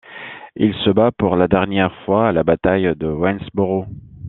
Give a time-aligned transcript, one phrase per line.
[0.55, 3.85] Il se bat pour la dernière fois à la bataille de Waynesboro.